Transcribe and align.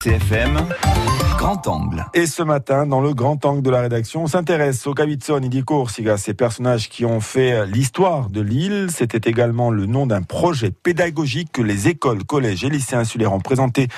CFM, 0.00 0.64
Grand 1.36 1.66
Angle. 1.66 2.06
Et 2.14 2.26
ce 2.26 2.44
matin, 2.44 2.86
dans 2.86 3.00
le 3.00 3.14
grand 3.14 3.44
angle 3.44 3.62
de 3.62 3.70
la 3.70 3.80
rédaction, 3.80 4.22
on 4.22 4.26
s'intéresse 4.28 4.86
au 4.86 4.94
Cavitson 4.94 5.40
et 5.40 5.62
Corsica, 5.62 6.16
ces 6.16 6.34
personnages 6.34 6.88
qui 6.88 7.04
ont 7.04 7.20
fait 7.20 7.66
l'histoire 7.66 8.30
de 8.30 8.40
l'île. 8.40 8.90
C'était 8.94 9.28
également 9.28 9.72
le 9.72 9.86
nom 9.86 10.06
d'un 10.06 10.22
projet 10.22 10.70
pédagogique 10.70 11.50
que 11.50 11.62
les 11.62 11.88
écoles, 11.88 12.22
collèges 12.22 12.62
et 12.62 12.68
lycées 12.68 12.94
insulaires 12.94 13.32
ont 13.32 13.40
présenté 13.40 13.88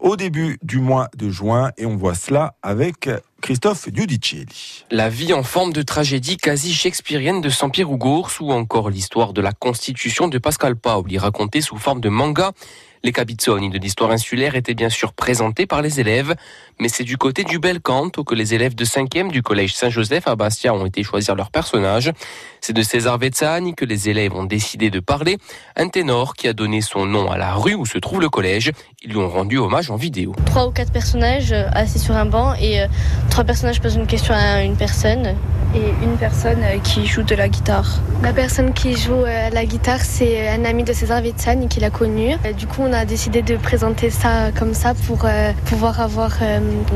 au 0.00 0.16
début 0.16 0.58
du 0.62 0.80
mois 0.80 1.10
de 1.16 1.30
juin. 1.30 1.70
Et 1.78 1.86
on 1.86 1.96
voit 1.96 2.16
cela 2.16 2.56
avec 2.64 3.08
Christophe 3.40 3.88
Giudicelli. 3.94 4.84
La 4.90 5.08
vie 5.08 5.32
en 5.32 5.44
forme 5.44 5.72
de 5.72 5.82
tragédie 5.82 6.38
quasi 6.38 6.74
shakespearienne 6.74 7.40
de 7.40 7.50
Saint-Pierre 7.50 7.92
Ougours 7.92 8.32
ou 8.40 8.52
encore 8.52 8.90
l'histoire 8.90 9.32
de 9.32 9.40
la 9.40 9.52
constitution 9.52 10.26
de 10.26 10.38
Pascal 10.38 10.74
Paoli 10.74 11.18
racontée 11.18 11.60
sous 11.60 11.76
forme 11.76 12.00
de 12.00 12.08
manga. 12.08 12.50
Les 13.06 13.12
Cabizzoni 13.12 13.70
de 13.70 13.78
l'histoire 13.78 14.10
insulaire 14.10 14.56
étaient 14.56 14.74
bien 14.74 14.88
sûr 14.88 15.12
présentés 15.12 15.64
par 15.64 15.80
les 15.80 16.00
élèves, 16.00 16.34
mais 16.80 16.88
c'est 16.88 17.04
du 17.04 17.16
côté 17.16 17.44
du 17.44 17.60
bel 17.60 17.80
canto 17.80 18.24
que 18.24 18.34
les 18.34 18.52
élèves 18.52 18.74
de 18.74 18.84
5e 18.84 19.30
du 19.30 19.44
collège 19.44 19.76
Saint-Joseph 19.76 20.26
à 20.26 20.34
Bastia 20.34 20.74
ont 20.74 20.84
été 20.86 21.04
choisir 21.04 21.36
leur 21.36 21.52
personnage. 21.52 22.10
C'est 22.60 22.72
de 22.72 22.82
César 22.82 23.16
Vezzani 23.16 23.76
que 23.76 23.84
les 23.84 24.08
élèves 24.08 24.34
ont 24.34 24.42
décidé 24.42 24.90
de 24.90 24.98
parler, 24.98 25.38
un 25.76 25.88
ténor 25.88 26.34
qui 26.34 26.48
a 26.48 26.52
donné 26.52 26.80
son 26.80 27.06
nom 27.06 27.30
à 27.30 27.38
la 27.38 27.54
rue 27.54 27.76
où 27.76 27.86
se 27.86 27.98
trouve 27.98 28.20
le 28.20 28.28
collège. 28.28 28.72
Ils 29.04 29.10
lui 29.10 29.18
ont 29.18 29.28
rendu 29.28 29.56
hommage 29.56 29.88
en 29.88 29.94
vidéo. 29.94 30.34
Trois 30.44 30.66
ou 30.66 30.72
quatre 30.72 30.90
personnages 30.90 31.52
euh, 31.52 31.68
assis 31.74 32.00
sur 32.00 32.16
un 32.16 32.26
banc 32.26 32.54
et 32.54 32.80
euh, 32.80 32.88
trois 33.30 33.44
personnages 33.44 33.80
posent 33.80 33.94
une 33.94 34.08
question 34.08 34.34
à 34.34 34.64
une 34.64 34.76
personne 34.76 35.36
et 35.74 36.04
une 36.04 36.16
personne 36.16 36.62
euh, 36.62 36.78
qui 36.78 37.06
joue 37.06 37.22
de 37.22 37.34
la 37.34 37.48
guitare. 37.48 38.00
La 38.22 38.32
personne 38.32 38.72
qui 38.72 38.96
joue 38.96 39.12
euh, 39.12 39.50
la 39.50 39.64
guitare, 39.64 40.00
c'est 40.00 40.48
un 40.48 40.64
ami 40.64 40.84
de 40.84 40.92
César 40.92 41.20
Vitsani 41.20 41.68
qui 41.68 41.80
l'a 41.80 41.90
connu. 41.90 42.34
Euh, 42.44 42.52
du 42.52 42.66
coup, 42.66 42.82
on 42.82 42.92
a 42.92 43.04
décidé 43.04 43.42
de 43.42 43.56
présenter 43.56 44.10
ça 44.10 44.52
comme 44.52 44.74
ça 44.74 44.94
pour 44.94 45.26
pouvoir 45.66 46.00
avoir 46.00 46.38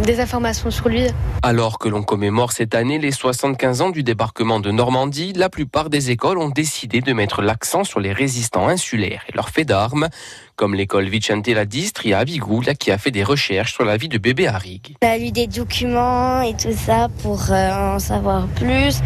des 0.04 0.20
informations 0.20 0.70
sur 0.70 0.88
lui. 0.88 1.06
Alors 1.42 1.78
que 1.78 1.88
l'on 1.88 2.02
commémore 2.02 2.52
cette 2.52 2.74
année 2.74 2.98
les 2.98 3.12
75 3.12 3.80
ans 3.82 3.90
du 3.90 4.02
débarquement 4.02 4.60
de 4.60 4.70
Normandie, 4.70 5.32
la 5.34 5.48
plupart 5.48 5.90
des 5.90 6.10
écoles 6.10 6.38
ont 6.38 6.48
décidé 6.48 7.00
de 7.00 7.12
mettre 7.12 7.42
l'accent 7.42 7.84
sur 7.84 8.00
les 8.00 8.12
résistants 8.12 8.68
insulaires 8.68 9.24
et 9.28 9.32
leurs 9.34 9.50
faits 9.50 9.68
d'armes 9.68 10.08
comme 10.60 10.74
l'école 10.74 11.08
Vicente 11.08 11.48
la 11.48 11.64
Distri 11.64 12.12
à 12.12 12.22
qui 12.26 12.90
a 12.90 12.98
fait 12.98 13.10
des 13.10 13.24
recherches 13.24 13.72
sur 13.72 13.86
la 13.86 13.96
vie 13.96 14.10
de 14.10 14.18
bébé 14.18 14.46
Harig. 14.46 14.94
On 15.02 15.06
a 15.06 15.16
lu 15.16 15.30
des 15.30 15.46
documents 15.46 16.42
et 16.42 16.52
tout 16.52 16.74
ça 16.76 17.08
pour 17.22 17.50
en 17.50 17.98
savoir 17.98 18.46
plus. 18.48 19.00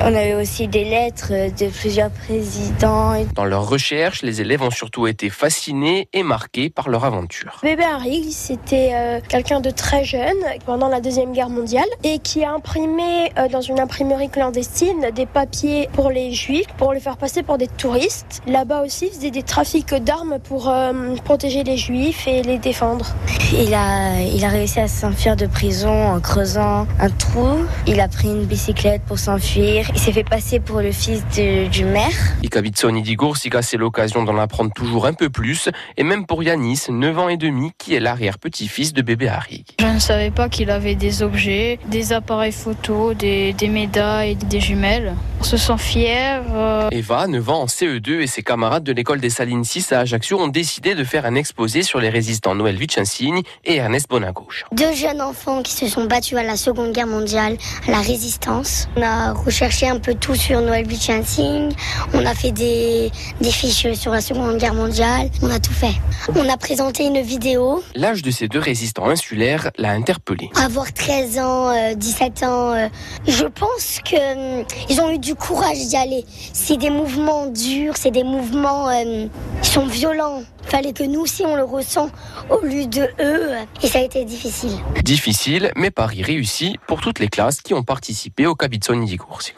On 0.00 0.06
avait 0.06 0.34
aussi 0.34 0.66
des 0.66 0.84
lettres 0.84 1.30
de 1.30 1.68
plusieurs 1.68 2.10
présidents. 2.10 3.12
Dans 3.34 3.44
leurs 3.44 3.68
recherches, 3.68 4.22
les 4.22 4.40
élèves 4.40 4.62
ont 4.62 4.70
surtout 4.70 5.06
été 5.06 5.28
fascinés 5.28 6.08
et 6.14 6.22
marqués 6.22 6.70
par 6.70 6.88
leur 6.88 7.04
aventure. 7.04 7.60
Bébé 7.62 7.84
Harry, 7.84 8.32
c'était 8.32 8.92
euh, 8.94 9.20
quelqu'un 9.28 9.60
de 9.60 9.70
très 9.70 10.04
jeune 10.04 10.38
pendant 10.64 10.88
la 10.88 11.02
Deuxième 11.02 11.32
Guerre 11.32 11.50
mondiale 11.50 11.84
et 12.02 12.18
qui 12.18 12.44
a 12.44 12.52
imprimé 12.52 13.30
euh, 13.38 13.48
dans 13.48 13.60
une 13.60 13.78
imprimerie 13.78 14.30
clandestine 14.30 15.10
des 15.14 15.26
papiers 15.26 15.90
pour 15.92 16.10
les 16.10 16.32
juifs, 16.32 16.66
pour 16.78 16.94
les 16.94 17.00
faire 17.00 17.18
passer 17.18 17.42
pour 17.42 17.58
des 17.58 17.68
touristes. 17.68 18.40
Là-bas 18.46 18.82
aussi, 18.82 19.08
il 19.08 19.12
faisait 19.12 19.30
des 19.30 19.42
trafics 19.42 19.94
d'armes 19.94 20.38
pour 20.42 20.70
euh, 20.70 20.93
protéger 21.24 21.64
les 21.64 21.76
juifs 21.76 22.26
et 22.26 22.42
les 22.42 22.58
défendre. 22.58 23.06
Il 23.52 23.72
a, 23.74 24.20
il 24.20 24.44
a 24.44 24.48
réussi 24.48 24.80
à 24.80 24.88
s'enfuir 24.88 25.36
de 25.36 25.46
prison 25.46 26.08
en 26.08 26.20
creusant 26.20 26.86
un 27.00 27.10
trou. 27.10 27.64
Il 27.86 28.00
a 28.00 28.08
pris 28.08 28.28
une 28.28 28.44
bicyclette 28.44 29.02
pour 29.02 29.18
s'enfuir. 29.18 29.86
Il 29.94 30.00
s'est 30.00 30.12
fait 30.12 30.24
passer 30.24 30.60
pour 30.60 30.80
le 30.80 30.92
fils 30.92 31.24
du 31.70 31.84
maire. 31.84 32.10
Ikabitzoni 32.42 33.02
Digorsiga, 33.02 33.62
c'est 33.62 33.76
l'occasion 33.76 34.22
d'en 34.24 34.38
apprendre 34.38 34.72
toujours 34.74 35.06
un 35.06 35.12
peu 35.12 35.30
plus. 35.30 35.68
Et 35.96 36.02
même 36.02 36.26
pour 36.26 36.42
Yanis, 36.42 36.86
9 36.88 37.18
ans 37.18 37.28
et 37.28 37.36
demi, 37.36 37.72
qui 37.78 37.94
est 37.94 38.00
l'arrière-petit-fils 38.00 38.92
de 38.92 39.02
bébé 39.02 39.28
Harry. 39.28 39.64
Je 39.80 39.86
ne 39.86 39.98
savais 39.98 40.30
pas 40.30 40.48
qu'il 40.48 40.70
avait 40.70 40.94
des 40.94 41.22
objets, 41.22 41.78
des 41.88 42.12
appareils 42.12 42.52
photos, 42.52 43.16
des, 43.16 43.52
des 43.52 43.68
médailles, 43.68 44.36
des 44.36 44.60
jumelles. 44.60 45.14
On 45.44 45.46
se 45.46 45.58
sent 45.58 45.76
fier. 45.76 46.42
Euh. 46.54 46.88
Eva, 46.90 47.26
9 47.26 47.50
ans 47.50 47.60
en 47.60 47.66
CE2 47.66 48.20
et 48.20 48.26
ses 48.26 48.42
camarades 48.42 48.82
de 48.82 48.92
l'école 48.92 49.20
des 49.20 49.28
Salines 49.28 49.62
6 49.62 49.92
à 49.92 50.00
Ajaccio 50.00 50.40
ont 50.40 50.48
décidé 50.48 50.94
de 50.94 51.04
faire 51.04 51.26
un 51.26 51.34
exposé 51.34 51.82
sur 51.82 52.00
les 52.00 52.08
résistants 52.08 52.54
Noël 52.54 52.76
Vicensigne 52.76 53.42
et 53.66 53.76
Ernest 53.76 54.08
Bonagauche. 54.08 54.64
Deux 54.72 54.94
jeunes 54.94 55.20
enfants 55.20 55.62
qui 55.62 55.72
se 55.72 55.86
sont 55.86 56.06
battus 56.06 56.38
à 56.38 56.44
la 56.44 56.56
Seconde 56.56 56.92
Guerre 56.92 57.08
mondiale, 57.08 57.58
à 57.86 57.90
la 57.90 58.00
résistance. 58.00 58.88
On 58.96 59.02
a 59.02 59.34
recherché 59.34 59.86
un 59.86 59.98
peu 59.98 60.14
tout 60.14 60.34
sur 60.34 60.62
Noël 60.62 60.86
Vicensigne. 60.88 61.72
On 62.14 62.24
a 62.24 62.34
fait 62.34 62.52
des, 62.52 63.12
des 63.42 63.50
fiches 63.50 63.92
sur 63.92 64.12
la 64.12 64.22
Seconde 64.22 64.56
Guerre 64.56 64.72
mondiale. 64.72 65.28
On 65.42 65.50
a 65.50 65.60
tout 65.60 65.74
fait. 65.74 66.00
On 66.36 66.48
a 66.48 66.56
présenté 66.56 67.04
une 67.04 67.20
vidéo. 67.20 67.84
L'âge 67.94 68.22
de 68.22 68.30
ces 68.30 68.48
deux 68.48 68.60
résistants 68.60 69.10
insulaires 69.10 69.70
l'a 69.76 69.90
interpellé. 69.90 70.48
Avoir 70.56 70.90
13 70.90 71.38
ans, 71.38 71.94
17 71.96 72.42
euh, 72.42 72.46
ans, 72.46 72.72
euh, 72.72 72.88
je 73.26 73.44
pense 73.44 73.98
que 74.10 74.60
hum, 74.60 74.64
ils 74.88 75.02
ont 75.02 75.10
eu 75.10 75.18
du 75.18 75.33
courage 75.34 75.78
d'y 75.86 75.96
aller. 75.96 76.24
C'est 76.52 76.76
des 76.76 76.90
mouvements 76.90 77.46
durs, 77.46 77.96
c'est 77.96 78.10
des 78.10 78.24
mouvements 78.24 78.88
euh, 78.88 79.26
qui 79.62 79.70
sont 79.70 79.86
violents. 79.86 80.42
Fallait 80.62 80.92
que 80.92 81.04
nous 81.04 81.20
aussi 81.20 81.44
on 81.44 81.56
le 81.56 81.64
ressent 81.64 82.10
au 82.50 82.64
lieu 82.64 82.86
de 82.86 83.08
eux 83.20 83.50
et 83.82 83.86
ça 83.86 83.98
a 83.98 84.02
été 84.02 84.24
difficile. 84.24 84.72
Difficile, 85.02 85.70
mais 85.76 85.90
pari 85.90 86.22
réussi 86.22 86.76
pour 86.86 87.00
toutes 87.00 87.18
les 87.18 87.28
classes 87.28 87.60
qui 87.60 87.74
ont 87.74 87.82
participé 87.82 88.46
au 88.46 88.54
Cabizzoni 88.54 89.06
di. 89.06 89.54